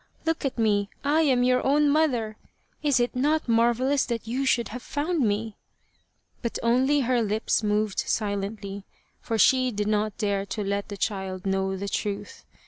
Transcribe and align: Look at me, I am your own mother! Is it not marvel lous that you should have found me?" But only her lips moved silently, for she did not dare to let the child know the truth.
Look 0.25 0.45
at 0.45 0.57
me, 0.57 0.89
I 1.03 1.21
am 1.21 1.43
your 1.43 1.63
own 1.63 1.87
mother! 1.87 2.35
Is 2.81 2.99
it 2.99 3.15
not 3.15 3.47
marvel 3.47 3.87
lous 3.87 4.03
that 4.07 4.25
you 4.27 4.47
should 4.47 4.69
have 4.69 4.81
found 4.81 5.19
me?" 5.23 5.57
But 6.41 6.57
only 6.63 7.01
her 7.01 7.21
lips 7.21 7.61
moved 7.61 7.99
silently, 7.99 8.85
for 9.21 9.37
she 9.37 9.69
did 9.71 9.87
not 9.87 10.17
dare 10.17 10.47
to 10.47 10.63
let 10.63 10.89
the 10.89 10.97
child 10.97 11.45
know 11.45 11.77
the 11.77 11.87
truth. 11.87 12.43